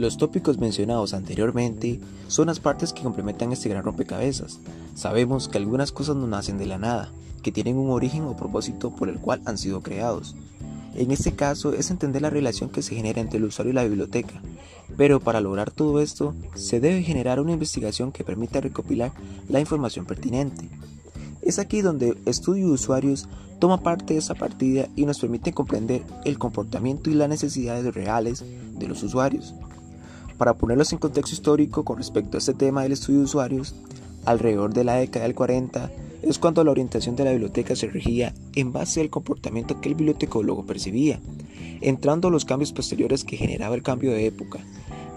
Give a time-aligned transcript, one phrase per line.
[0.00, 4.58] Los tópicos mencionados anteriormente son las partes que complementan este gran rompecabezas.
[4.94, 7.12] Sabemos que algunas cosas no nacen de la nada,
[7.42, 10.36] que tienen un origen o propósito por el cual han sido creados.
[10.94, 13.84] En este caso es entender la relación que se genera entre el usuario y la
[13.84, 14.40] biblioteca,
[14.96, 19.12] pero para lograr todo esto se debe generar una investigación que permita recopilar
[19.50, 20.66] la información pertinente.
[21.42, 23.28] Es aquí donde Estudio Usuarios
[23.58, 28.42] toma parte de esa partida y nos permite comprender el comportamiento y las necesidades reales
[28.78, 29.54] de los usuarios.
[30.40, 33.74] Para ponerlos en contexto histórico con respecto a este tema del estudio de usuarios,
[34.24, 35.90] alrededor de la década del 40
[36.22, 39.96] es cuando la orientación de la biblioteca se regía en base al comportamiento que el
[39.96, 41.20] bibliotecólogo percibía,
[41.82, 44.60] entrando los cambios posteriores que generaba el cambio de época.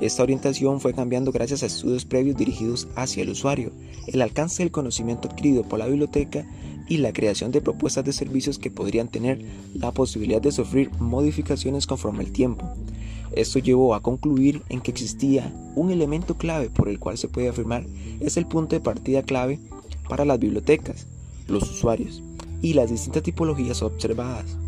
[0.00, 3.70] Esta orientación fue cambiando gracias a estudios previos dirigidos hacia el usuario,
[4.08, 6.44] el alcance del conocimiento adquirido por la biblioteca
[6.88, 9.40] y la creación de propuestas de servicios que podrían tener
[9.72, 12.74] la posibilidad de sufrir modificaciones conforme el tiempo.
[13.34, 17.48] Esto llevó a concluir en que existía un elemento clave por el cual se puede
[17.48, 17.86] afirmar
[18.20, 19.58] es el punto de partida clave
[20.08, 21.06] para las bibliotecas,
[21.48, 22.22] los usuarios
[22.60, 24.58] y las distintas tipologías observadas,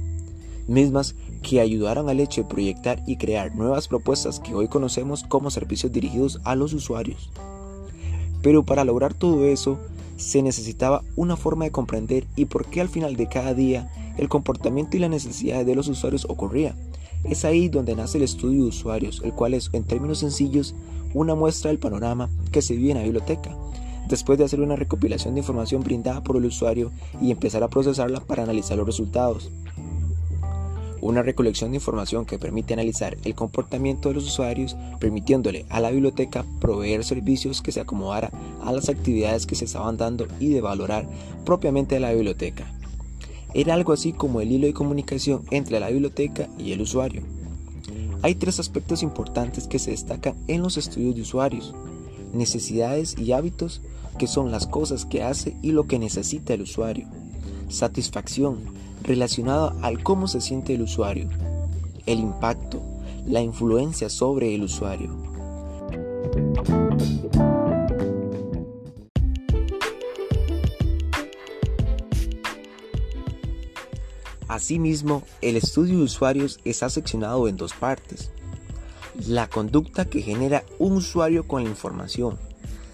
[0.67, 5.51] mismas que ayudaron al hecho de proyectar y crear nuevas propuestas que hoy conocemos como
[5.51, 7.31] servicios dirigidos a los usuarios.
[8.43, 9.79] Pero para lograr todo eso,
[10.17, 14.29] se necesitaba una forma de comprender y por qué al final de cada día el
[14.29, 16.75] comportamiento y las necesidades de los usuarios ocurría
[17.25, 20.75] es ahí donde nace el estudio de usuarios, el cual es, en términos sencillos,
[21.15, 23.57] una muestra del panorama que se vive en la biblioteca,
[24.09, 28.21] después de hacer una recopilación de información brindada por el usuario y empezar a procesarla
[28.21, 29.51] para analizar los resultados.
[31.01, 35.91] Una recolección de información que permite analizar el comportamiento de los usuarios, permitiéndole a la
[35.91, 38.31] biblioteca proveer servicios que se acomodara
[38.63, 41.07] a las actividades que se estaban dando y de valorar
[41.45, 42.67] propiamente a la biblioteca.
[43.55, 47.23] Era algo así como el hilo de comunicación entre la biblioteca y el usuario.
[48.23, 51.73] Hay tres aspectos importantes que se destacan en los estudios de usuarios.
[52.33, 53.81] Necesidades y hábitos,
[54.19, 57.07] que son las cosas que hace y lo que necesita el usuario.
[57.69, 58.59] Satisfacción,
[59.03, 61.29] relacionada al cómo se siente el usuario.
[62.07, 62.83] El impacto,
[63.27, 65.11] la influencia sobre el usuario.
[74.49, 78.31] Asimismo, el estudio de usuarios está seccionado en dos partes.
[79.27, 82.39] La conducta que genera un usuario con la información.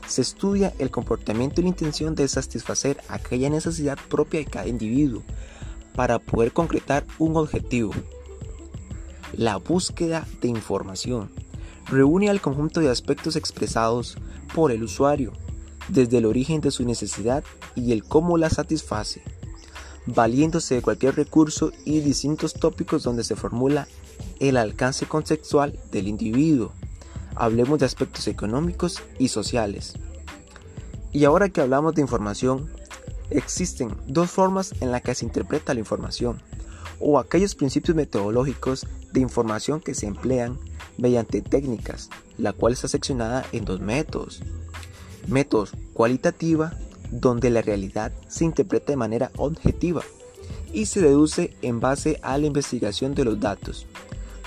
[0.06, 5.22] Se estudia el comportamiento y la intención de satisfacer aquella necesidad propia de cada individuo
[5.96, 7.92] para poder concretar un objetivo.
[9.32, 11.30] La búsqueda de información
[11.86, 14.16] reúne al conjunto de aspectos expresados
[14.54, 15.32] por el usuario,
[15.88, 17.42] desde el origen de su necesidad
[17.74, 19.22] y el cómo la satisface
[20.14, 23.88] valiéndose de cualquier recurso y distintos tópicos donde se formula
[24.38, 26.72] el alcance conceptual del individuo.
[27.34, 29.94] Hablemos de aspectos económicos y sociales.
[31.12, 32.70] Y ahora que hablamos de información,
[33.30, 36.40] existen dos formas en las que se interpreta la información,
[37.00, 40.58] o aquellos principios metodológicos de información que se emplean
[40.98, 44.42] mediante técnicas, la cual está seccionada en dos métodos.
[45.26, 46.72] Métodos cualitativa
[47.10, 50.02] donde la realidad se interpreta de manera objetiva
[50.72, 53.86] y se deduce en base a la investigación de los datos,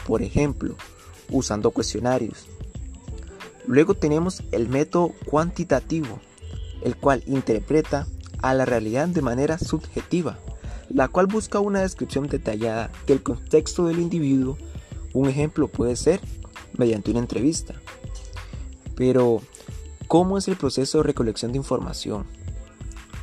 [0.07, 0.75] por ejemplo,
[1.29, 2.47] usando cuestionarios.
[3.65, 6.19] Luego tenemos el método cuantitativo,
[6.83, 8.07] el cual interpreta
[8.41, 10.37] a la realidad de manera subjetiva,
[10.89, 14.57] la cual busca una descripción detallada del contexto del individuo.
[15.13, 16.19] Un ejemplo puede ser
[16.77, 17.75] mediante una entrevista.
[18.95, 19.41] Pero,
[20.07, 22.25] ¿cómo es el proceso de recolección de información?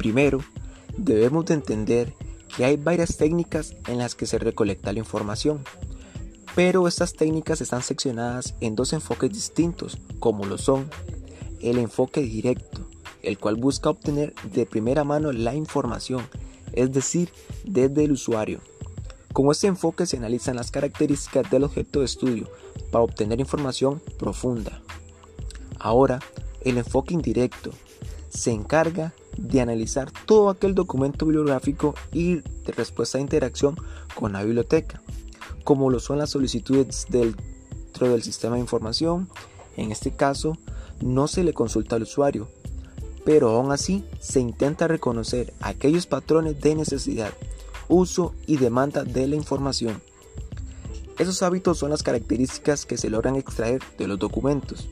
[0.00, 0.42] Primero,
[0.96, 2.14] debemos de entender
[2.56, 5.62] que hay varias técnicas en las que se recolecta la información,
[6.54, 10.88] pero estas técnicas están seccionadas en dos enfoques distintos, como lo son
[11.60, 12.88] el enfoque directo,
[13.22, 16.26] el cual busca obtener de primera mano la información,
[16.72, 17.30] es decir,
[17.64, 18.60] desde el usuario.
[19.34, 22.48] Con este enfoque se analizan las características del objeto de estudio
[22.90, 24.80] para obtener información profunda.
[25.78, 26.20] Ahora,
[26.62, 27.70] el enfoque indirecto
[28.30, 33.74] se encarga de analizar todo aquel documento bibliográfico y de respuesta a interacción
[34.14, 35.00] con la biblioteca,
[35.64, 39.28] como lo son las solicitudes dentro del sistema de información.
[39.76, 40.56] En este caso,
[41.00, 42.48] no se le consulta al usuario,
[43.24, 47.32] pero aún así se intenta reconocer aquellos patrones de necesidad,
[47.88, 50.02] uso y demanda de la información.
[51.18, 54.88] Esos hábitos son las características que se logran extraer de los documentos.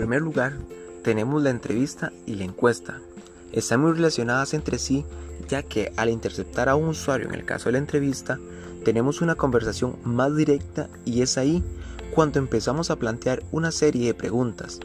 [0.00, 0.54] Primer lugar,
[1.04, 3.02] tenemos la entrevista y la encuesta.
[3.52, 5.04] están muy relacionadas entre sí
[5.46, 8.38] ya que al interceptar a un usuario en el caso de la entrevista,
[8.82, 11.62] tenemos una conversación más directa y es ahí
[12.14, 14.80] cuando empezamos a plantear una serie de preguntas,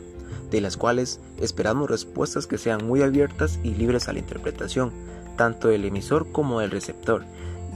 [0.52, 4.92] de las cuales esperamos respuestas que sean muy abiertas y libres a la interpretación,
[5.38, 7.24] tanto del emisor como del receptor,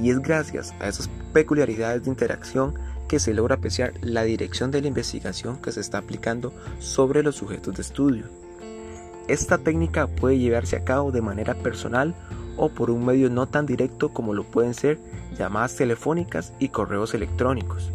[0.02, 2.74] y es gracias a esas peculiaridades de interacción
[3.10, 7.36] que se logra apreciar la dirección de la investigación que se está aplicando sobre los
[7.36, 8.26] sujetos de estudio.
[9.28, 12.16] Esta técnica puede llevarse a cabo de manera personal
[12.56, 15.00] o por un medio no tan directo como lo pueden ser
[15.38, 17.92] llamadas telefónicas y correos electrónicos.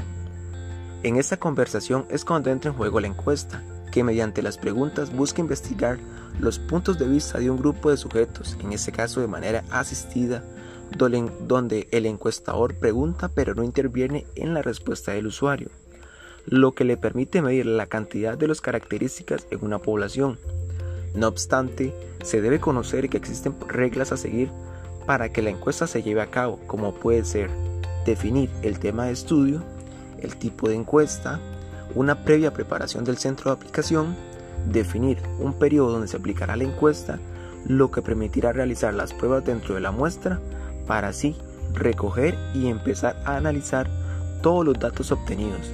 [1.05, 3.63] En esta conversación es cuando entra en juego la encuesta,
[3.93, 5.99] que mediante las preguntas busca investigar
[6.41, 10.43] los puntos de vista de un grupo de sujetos, en este caso de manera asistida,
[10.91, 15.71] donde el encuestador pregunta pero no interviene en la respuesta del usuario,
[16.47, 20.39] lo que le permite medir la cantidad de las características en una población.
[21.15, 24.51] No obstante, se debe conocer que existen reglas a seguir
[25.07, 27.51] para que la encuesta se lleve a cabo, como puede ser
[28.05, 29.63] definir el tema de estudio,
[30.19, 31.41] el tipo de encuesta,
[31.95, 34.17] una previa preparación del centro de aplicación,
[34.67, 37.19] definir un periodo donde se aplicará la encuesta,
[37.67, 40.41] lo que permitirá realizar las pruebas dentro de la muestra
[40.87, 41.37] para así
[41.73, 43.89] recoger y empezar a analizar
[44.43, 45.73] todos los datos obtenidos.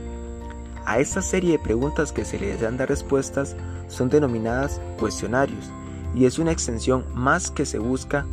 [0.87, 3.55] A esta serie de preguntas que se les dan dar respuestas
[3.89, 5.71] son denominadas cuestionarios
[6.15, 8.27] y es una extensión más que se busca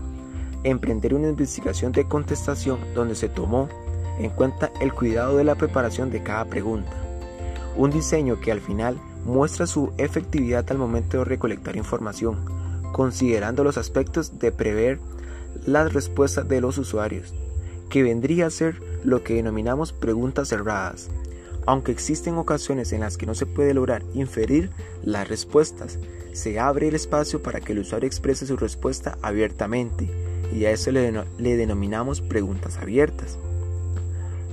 [0.63, 3.69] emprender una investigación de contestación donde se tomó
[4.19, 6.91] en cuenta el cuidado de la preparación de cada pregunta.
[7.75, 12.37] Un diseño que al final muestra su efectividad al momento de recolectar información,
[12.91, 14.99] considerando los aspectos de prever
[15.67, 17.33] las respuestas de los usuarios,
[17.89, 21.09] que vendría a ser lo que denominamos preguntas cerradas.
[21.67, 24.71] Aunque existen ocasiones en las que no se puede lograr inferir
[25.03, 25.99] las respuestas,
[26.31, 30.09] se abre el espacio para que el usuario exprese su respuesta abiertamente
[30.53, 33.37] y a eso le, denominamos preguntas abiertas.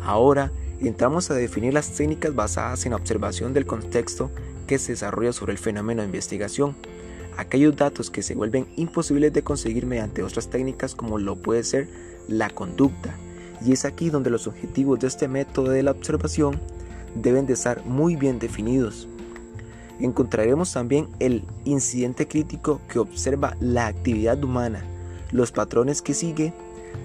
[0.03, 0.51] Ahora
[0.81, 4.31] entramos a definir las técnicas basadas en la observación del contexto
[4.67, 6.75] que se desarrolla sobre el fenómeno de investigación,
[7.37, 11.89] aquellos datos que se vuelven imposibles de conseguir mediante otras técnicas como lo puede ser
[12.29, 13.15] la conducta,
[13.65, 16.61] y es aquí donde los objetivos de este método de la observación
[17.15, 19.09] deben de estar muy bien definidos.
[20.01, 24.85] Encontraremos también el incidente crítico que observa la actividad humana,
[25.31, 26.53] los patrones que sigue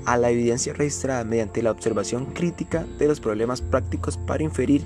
[0.06, 4.84] a la evidencia registrada mediante la observación crítica de los problemas prácticos para inferir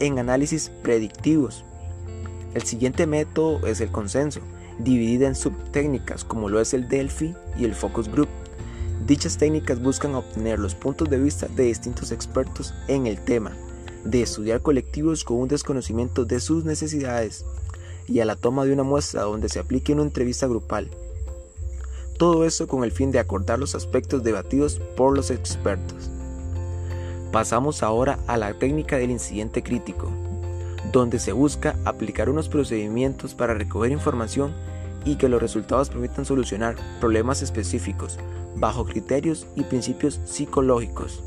[0.00, 1.64] en análisis predictivos.
[2.54, 4.40] El siguiente método es el consenso,
[4.78, 8.28] dividida en subtécnicas como lo es el Delphi y el Focus Group.
[9.06, 13.56] Dichas técnicas buscan obtener los puntos de vista de distintos expertos en el tema
[14.04, 17.44] de estudiar colectivos con un desconocimiento de sus necesidades
[18.06, 20.90] y a la toma de una muestra donde se aplique una entrevista grupal.
[22.18, 26.10] Todo eso con el fin de acordar los aspectos debatidos por los expertos.
[27.32, 30.10] Pasamos ahora a la técnica del incidente crítico,
[30.92, 34.52] donde se busca aplicar unos procedimientos para recoger información
[35.04, 38.18] y que los resultados permitan solucionar problemas específicos
[38.56, 41.22] bajo criterios y principios psicológicos.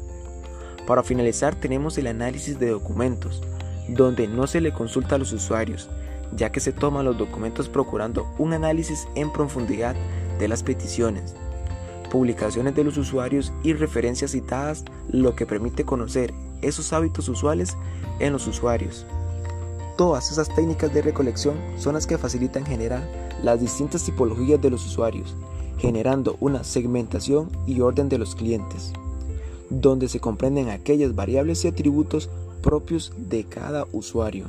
[0.86, 3.42] Para finalizar tenemos el análisis de documentos,
[3.88, 5.90] donde no se le consulta a los usuarios,
[6.36, 9.96] ya que se toman los documentos procurando un análisis en profundidad
[10.40, 11.36] de las peticiones,
[12.10, 17.78] publicaciones de los usuarios y referencias citadas, lo que permite conocer esos hábitos usuales
[18.20, 19.06] en los usuarios.
[20.02, 23.08] Todas esas técnicas de recolección son las que facilitan generar
[23.44, 25.36] las distintas tipologías de los usuarios,
[25.78, 28.94] generando una segmentación y orden de los clientes
[29.70, 32.32] donde se comprenden aquellas variables y atributos
[32.64, 34.48] propios de cada usuario.